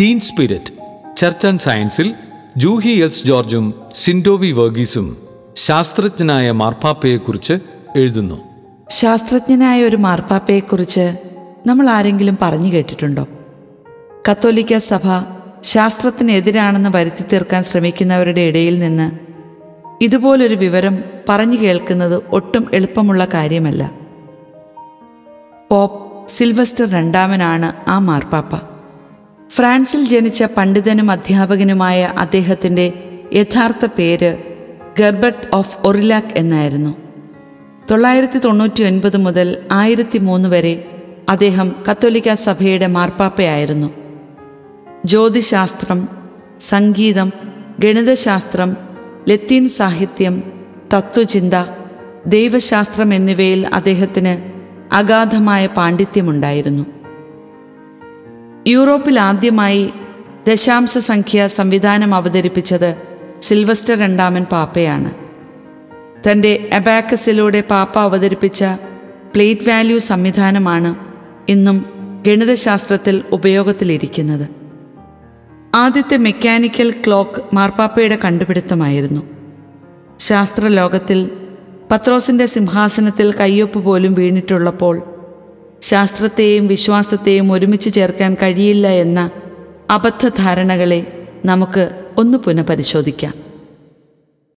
Tin 0.00 0.20
spirit 0.20 0.72
church 1.16 1.46
and 1.46 1.58
സയൻസിൽ 1.58 2.14
Juhi 2.56 2.88
else 2.88 3.26
ജോർജും 3.26 3.74
സിൻഡോവി 3.94 4.50
വർഗീസും 4.50 5.16
ശാസ്ത്രജ്ഞനായ 5.56 6.50
മാർപ്പാപ്പയെക്കുറിച്ച് 6.50 7.52
എഴുതുന്നു. 7.96 8.40
ശാസ്ത്രജ്ഞനായ 8.90 9.82
ഒരു 9.82 9.96
മാർപ്പാപ്പയെക്കുറിച്ച് 9.96 11.18
നമ്മൾ 11.66 11.88
ആരെങ്കിലും 11.88 12.38
പറഞ്ഞു 12.42 12.72
കേട്ടിട്ടുണ്ടോ? 12.72 13.28
കത്തോലിക്ക 14.30 14.76
സഭ 14.76 15.00
ശാസ്ത്രത്തിനെതിരാണെന്ന് 15.62 16.88
വരുത്തി 16.94 17.24
തീർക്കാൻ 17.32 17.62
ശ്രമിക്കുന്നവരുടെ 17.62 18.40
ഇടയിൽ 18.40 18.78
നിന്ന് 18.78 19.18
ഇതുപോലൊരു 20.04 20.54
വിവരം 20.54 21.04
പറഞ്ഞു 21.28 21.56
കേൾക്കുന്നത് 21.56 22.22
ഒട്ടും 22.32 22.70
എളുപ്പമുള്ള 22.74 23.24
കാര്യമല്ല. 23.34 23.92
പോപ്പ് 25.70 26.28
സിൽവസ്റ്റർ 26.28 26.90
രണ്ടാമനാണ് 26.90 27.90
ആ 27.90 27.98
മാർപ്പാപ്പ. 27.98 28.73
ഫ്രാൻസിൽ 29.56 30.06
ജനിച്ച 30.06 30.44
പണ്ഡിതനും 30.44 31.10
അധ്യാപകനുമായ 31.10 32.12
അദ്ദേഹത്തിന്റെ 32.18 32.92
യഥാർത്ഥ 33.32 33.86
പേര് 33.86 34.38
ഗർബർട്ട് 35.00 35.46
ഓഫ് 35.52 35.78
ഒറിലാക്ക് 35.84 36.36
എന്നായിരുന്നു. 36.36 36.94
തൊള്ളായിരത്തി 37.90 38.38
തൊണ്ണൂറ്റി 38.38 38.82
ഒൻപത് 38.82 39.16
മുതൽ 39.16 39.62
ആയിരത്തി 39.72 40.18
മൂന്ന് 40.18 40.48
വരെ 40.48 40.88
അദ്ദേഹം 41.28 41.74
കത്തോലിക്ക 41.90 42.32
സഭയുടെ 42.32 42.86
മാർപ്പാപ്പയായിരുന്നു. 42.86 43.90
ജ്യോതിശാസ്ത്രം 45.04 46.08
സംഗീതം 46.60 47.32
ഗണിതശാസ്ത്രം 47.80 48.76
ലത്തീൻ 49.28 49.68
സാഹിത്യം 49.68 50.42
തത്വചിന്ത 50.94 51.54
ദൈവശാസ്ത്രം 52.26 53.14
എന്നിവയിൽ 53.14 53.66
അദ്ദേഹത്തിന് 53.74 54.34
അഗാധമായ 54.94 55.66
പാണ്ഡിത്യമുണ്ടായിരുന്നു. 55.66 56.93
യൂറോപ്പിൽ 58.66 59.20
ആദ്യമായി 59.20 59.92
ദശാംശ 60.48 60.98
സംഖ്യ 60.98 61.46
സംവിധാനം 61.46 62.14
അവതരിപ്പിച്ചത് 62.14 62.96
സിൽവസ്റ്റർ 63.42 63.98
രണ്ടാമൻ 63.98 64.44
പാപ്പയാണ്. 64.44 65.14
തന്റെ 66.28 66.70
അബാക്കസിലൂടെ 66.72 67.60
പാപ്പ 67.60 67.98
അവതരിപ്പിച്ച 67.98 68.64
പ്ലേറ്റ് 69.34 69.68
വാല്യൂ 69.68 69.98
സംവിധാനമാണ് 69.98 70.94
ഇന്നും 71.48 71.86
ഗണിതശാസ്ത്രത്തിൽ 72.26 73.22
ഉപയോഗത്തിലിരിക്കുന്നത്. 73.32 74.48
ആദ്യത്തെ 75.74 76.16
മെക്കാനിക്കൽ 76.16 76.94
ക്ലോക്ക് 77.06 77.54
മാർപ്പാപ്പയുടെ 77.54 78.16
കണ്ടുപിടുത്തമായിരുന്നു. 78.16 79.22
ശാസ്ത്രലോകത്തിൽ 80.18 81.30
പത്രോസിന്റെ 81.90 82.46
സിംഹാസനത്തിൽ 82.46 83.32
കയ്യൊപ്പ് 83.32 83.78
പോലും 83.78 84.14
വീണിട്ടുള്ളപ്പോൾ 84.14 85.13
ശാസ്ത്രത്തെയും 85.90 86.66
വിശ്വാസത്തെയും 86.66 87.52
ഒരുമിച്ച് 87.52 87.90
ചേർക്കാൻ 87.94 88.34
കഴിയില്ല 88.42 88.86
എന്ന 89.04 89.30
അബദ്ധധാരണകളെ 89.90 91.00
നമുക്ക് 91.44 91.84
ഒന്ന് 92.18 92.38
പുനഃപരിശോധിക്കാം. 92.38 93.43